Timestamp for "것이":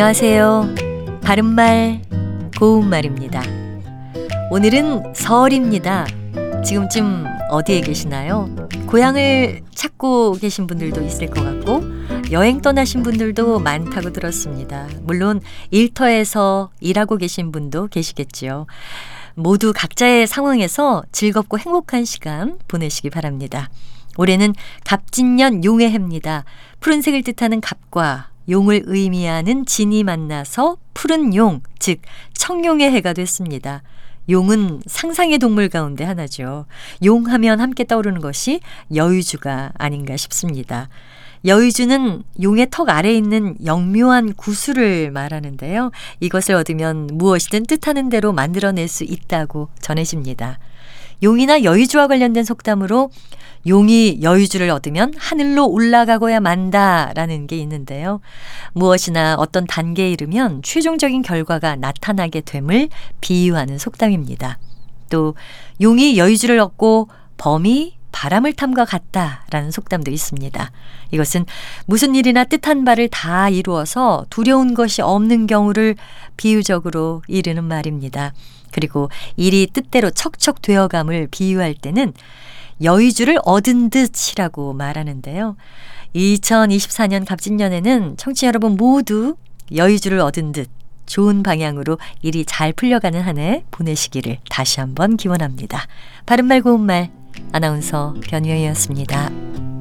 38.20-38.60, 74.74-75.02